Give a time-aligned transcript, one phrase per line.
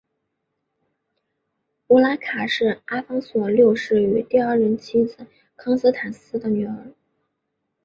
[1.89, 6.91] 乌拉卡是阿方索六世与第二任妻子康斯坦丝的女儿。